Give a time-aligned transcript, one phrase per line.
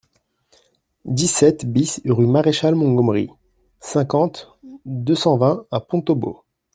[1.05, 3.29] dix-sept BIS rue Marechal Montgomery,
[3.79, 4.49] cinquante,
[4.83, 6.43] deux cent vingt à Pontaubault